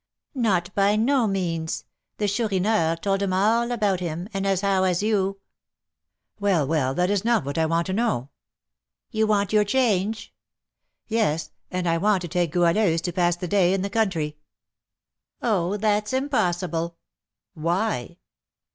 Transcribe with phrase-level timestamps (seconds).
[0.33, 1.85] "Not by no means;
[2.17, 5.39] the Chourineur told 'em all about him, and as how as you"
[6.39, 8.29] "Well, well, that is not what I want to know."
[9.11, 10.33] "You want your change."
[11.05, 14.37] "Yes, and I want to take Goualeuse to pass the day in the country."
[15.39, 16.97] "Oh, that's impossible!"
[17.53, 18.17] "Why?"